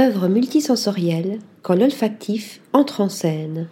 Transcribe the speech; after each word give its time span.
œuvre 0.00 0.28
multisensorielle 0.28 1.40
quand 1.60 1.74
l'olfactif 1.74 2.62
entre 2.72 3.02
en 3.02 3.10
scène. 3.10 3.68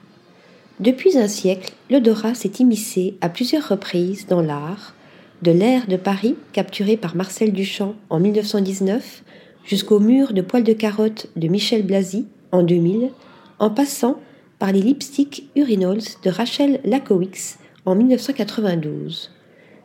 Depuis 0.78 1.16
un 1.16 1.26
siècle, 1.26 1.72
l'odorat 1.90 2.34
s'est 2.34 2.52
immiscé 2.58 3.16
à 3.22 3.30
plusieurs 3.30 3.66
reprises 3.66 4.26
dans 4.26 4.42
l'art, 4.42 4.94
de 5.40 5.52
l'air 5.52 5.86
de 5.86 5.96
Paris 5.96 6.36
capturé 6.52 6.98
par 6.98 7.16
Marcel 7.16 7.52
Duchamp 7.52 7.94
en 8.10 8.20
1919 8.20 9.24
jusqu'au 9.64 10.00
mur 10.00 10.34
de 10.34 10.42
poils 10.42 10.64
de 10.64 10.74
carotte 10.74 11.28
de 11.36 11.48
Michel 11.48 11.82
Blasi 11.82 12.26
en 12.52 12.62
2000, 12.62 13.10
en 13.58 13.70
passant 13.70 14.20
par 14.58 14.70
les 14.72 14.82
lipsticks 14.82 15.48
Urinols 15.56 16.02
de 16.22 16.30
Rachel 16.30 16.80
Lakowicz 16.84 17.56
en 17.86 17.94
1992. 17.94 19.30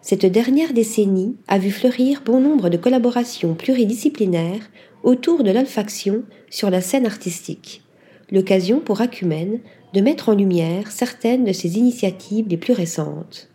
Cette 0.01 0.25
dernière 0.25 0.73
décennie 0.73 1.37
a 1.47 1.57
vu 1.57 1.71
fleurir 1.71 2.21
bon 2.25 2.41
nombre 2.41 2.67
de 2.67 2.75
collaborations 2.75 3.53
pluridisciplinaires 3.53 4.69
autour 5.03 5.43
de 5.43 5.51
l'olfaction 5.51 6.23
sur 6.49 6.69
la 6.69 6.81
scène 6.81 7.05
artistique. 7.05 7.81
L'occasion 8.31 8.79
pour 8.79 9.01
Acumen 9.01 9.59
de 9.93 10.01
mettre 10.01 10.29
en 10.29 10.35
lumière 10.35 10.91
certaines 10.91 11.43
de 11.43 11.53
ses 11.53 11.77
initiatives 11.77 12.47
les 12.47 12.57
plus 12.57 12.73
récentes. 12.73 13.49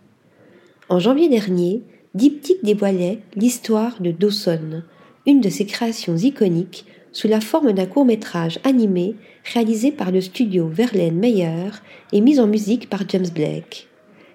En 0.89 1.01
janvier 1.01 1.29
dernier, 1.29 1.83
Diptyque 2.15 2.65
dévoilait 2.65 3.19
l'histoire 3.34 4.01
de 4.01 4.11
Dawson, 4.11 4.83
une 5.27 5.41
de 5.41 5.51
ses 5.51 5.66
créations 5.66 6.16
iconiques 6.16 6.87
sous 7.12 7.29
la 7.29 7.41
forme 7.41 7.73
d'un 7.73 7.87
court 7.87 8.05
métrage 8.05 8.61
animé 8.65 9.17
réalisé 9.53 9.91
par 9.91 10.11
le 10.11 10.20
studio 10.20 10.69
Verlaine 10.69 11.19
Meyer 11.19 11.70
et 12.12 12.20
mis 12.20 12.39
en 12.39 12.47
musique 12.47 12.89
par 12.89 13.03
James 13.09 13.28
Blake. 13.34 13.89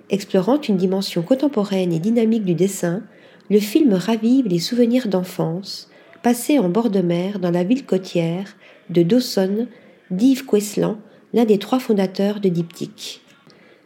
Explorant 0.09 0.59
une 0.61 0.77
dimension 0.77 1.21
contemporaine 1.21 1.93
et 1.93 1.99
dynamique 1.99 2.43
du 2.43 2.55
dessin, 2.55 3.03
le 3.49 3.59
film 3.59 3.93
ravive 3.93 4.47
les 4.47 4.59
souvenirs 4.59 5.07
d'enfance, 5.07 5.89
passés 6.23 6.57
en 6.57 6.69
bord 6.69 6.89
de 6.89 7.01
mer 7.01 7.37
dans 7.37 7.51
la 7.51 7.63
ville 7.63 7.85
côtière 7.85 8.55
de 8.89 9.03
Dawson 9.03 9.67
d'Yves 10.09 10.45
Queslan, 10.45 10.97
l'un 11.33 11.45
des 11.45 11.59
trois 11.59 11.79
fondateurs 11.79 12.39
de 12.39 12.49
Diptyque. 12.49 13.21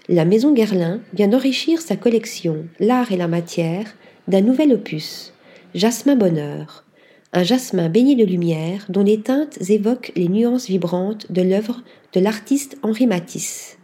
La 0.07 0.23
Maison 0.23 0.53
Guerlain 0.53 1.01
vient 1.13 1.27
d'enrichir 1.27 1.81
sa 1.81 1.97
collection 1.97 2.67
L'art 2.79 3.11
et 3.11 3.17
la 3.17 3.27
matière 3.27 3.87
d'un 4.27 4.41
nouvel 4.41 4.71
opus, 4.71 5.33
Jasmin 5.73 6.15
Bonheur, 6.15 6.85
un 7.33 7.43
jasmin 7.43 7.89
baigné 7.89 8.15
de 8.15 8.23
lumière 8.23 8.85
dont 8.89 9.03
les 9.03 9.19
teintes 9.19 9.57
évoquent 9.69 10.13
les 10.15 10.29
nuances 10.29 10.67
vibrantes 10.67 11.31
de 11.31 11.41
l'œuvre 11.41 11.81
de 12.13 12.19
l'artiste 12.19 12.77
Henri 12.83 13.07
Matisse. 13.07 13.77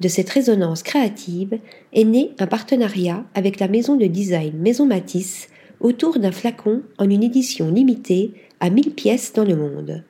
De 0.00 0.08
cette 0.08 0.30
résonance 0.30 0.82
créative 0.82 1.58
est 1.92 2.04
né 2.04 2.30
un 2.38 2.46
partenariat 2.46 3.24
avec 3.34 3.58
la 3.58 3.68
maison 3.68 3.96
de 3.96 4.06
design 4.06 4.56
Maison 4.56 4.86
Matisse 4.86 5.48
autour 5.80 6.18
d'un 6.18 6.32
flacon 6.32 6.82
en 6.98 7.08
une 7.08 7.22
édition 7.22 7.70
limitée 7.70 8.34
à 8.60 8.70
1000 8.70 8.94
pièces 8.94 9.32
dans 9.32 9.44
le 9.44 9.56
monde. 9.56 10.04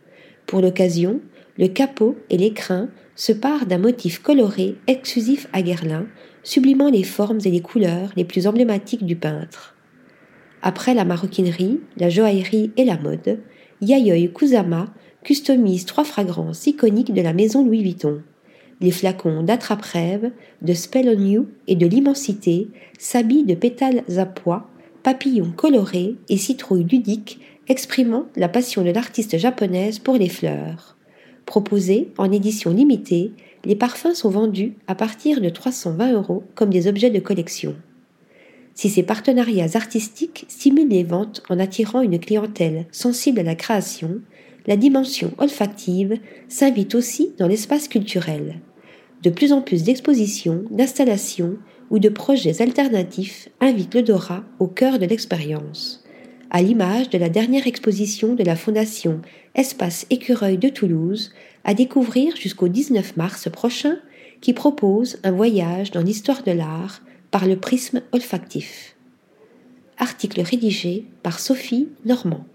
Pour 0.46 0.60
l'occasion, 0.60 1.20
le 1.58 1.68
capot 1.68 2.16
et 2.30 2.38
l'écrin 2.38 2.88
se 3.14 3.32
parent 3.32 3.66
d'un 3.66 3.78
motif 3.78 4.20
coloré 4.20 4.76
exclusif 4.86 5.48
à 5.52 5.62
Guerlain, 5.62 6.06
sublimant 6.42 6.90
les 6.90 7.04
formes 7.04 7.40
et 7.44 7.50
les 7.50 7.60
couleurs 7.60 8.12
les 8.16 8.24
plus 8.24 8.46
emblématiques 8.46 9.04
du 9.04 9.16
peintre. 9.16 9.74
Après 10.62 10.94
la 10.94 11.04
maroquinerie, 11.04 11.80
la 11.96 12.08
joaillerie 12.08 12.72
et 12.76 12.84
la 12.84 12.98
mode, 12.98 13.40
Yayoi 13.80 14.28
Kusama 14.28 14.86
customise 15.24 15.84
trois 15.84 16.04
fragrances 16.04 16.66
iconiques 16.66 17.12
de 17.12 17.22
la 17.22 17.32
maison 17.32 17.64
Louis 17.64 17.82
Vuitton 17.82 18.22
les 18.80 18.90
flacons 18.90 19.42
d'attrape-rêve, 19.42 20.30
de 20.62 20.72
Spell 20.72 21.08
on 21.08 21.20
You 21.20 21.48
et 21.66 21.76
de 21.76 21.86
l'immensité 21.86 22.68
s'habillent 22.98 23.44
de 23.44 23.54
pétales 23.54 24.04
à 24.16 24.26
pois, 24.26 24.68
papillons 25.08 25.52
colorés 25.56 26.16
et 26.28 26.36
citrouilles 26.36 26.84
ludiques 26.84 27.40
exprimant 27.66 28.26
la 28.36 28.46
passion 28.46 28.84
de 28.84 28.90
l'artiste 28.90 29.38
japonaise 29.38 30.00
pour 30.00 30.16
les 30.16 30.28
fleurs. 30.28 30.98
Proposés 31.46 32.12
en 32.18 32.30
édition 32.30 32.70
limitée, 32.70 33.32
les 33.64 33.74
parfums 33.74 34.12
sont 34.12 34.28
vendus 34.28 34.74
à 34.86 34.94
partir 34.94 35.40
de 35.40 35.48
320 35.48 36.12
euros 36.12 36.44
comme 36.54 36.68
des 36.68 36.88
objets 36.88 37.08
de 37.08 37.20
collection. 37.20 37.74
Si 38.74 38.90
ces 38.90 39.02
partenariats 39.02 39.76
artistiques 39.76 40.44
stimulent 40.46 40.90
les 40.90 41.04
ventes 41.04 41.42
en 41.48 41.58
attirant 41.58 42.02
une 42.02 42.20
clientèle 42.20 42.84
sensible 42.92 43.40
à 43.40 43.44
la 43.44 43.54
création, 43.54 44.20
la 44.66 44.76
dimension 44.76 45.32
olfactive 45.38 46.18
s'invite 46.50 46.94
aussi 46.94 47.32
dans 47.38 47.48
l'espace 47.48 47.88
culturel. 47.88 48.60
De 49.22 49.30
plus 49.30 49.54
en 49.54 49.62
plus 49.62 49.84
d'expositions, 49.84 50.64
d'installations 50.70 51.56
ou 51.90 51.98
de 51.98 52.08
projets 52.08 52.62
alternatifs 52.62 53.48
invitent 53.60 53.94
l'odorat 53.94 54.44
au 54.58 54.66
cœur 54.66 54.98
de 54.98 55.06
l'expérience. 55.06 56.04
À 56.50 56.62
l'image 56.62 57.10
de 57.10 57.18
la 57.18 57.28
dernière 57.28 57.66
exposition 57.66 58.34
de 58.34 58.42
la 58.42 58.56
Fondation 58.56 59.20
Espace 59.54 60.06
Écureuil 60.10 60.56
de 60.56 60.68
Toulouse, 60.68 61.32
à 61.64 61.74
découvrir 61.74 62.36
jusqu'au 62.36 62.68
19 62.68 63.16
mars 63.16 63.50
prochain, 63.50 63.96
qui 64.40 64.52
propose 64.52 65.18
un 65.24 65.32
voyage 65.32 65.90
dans 65.90 66.00
l'histoire 66.00 66.42
de 66.42 66.52
l'art 66.52 67.02
par 67.30 67.46
le 67.46 67.56
prisme 67.56 68.02
olfactif. 68.12 68.96
Article 69.98 70.40
rédigé 70.40 71.04
par 71.22 71.40
Sophie 71.40 71.88
Normand. 72.04 72.46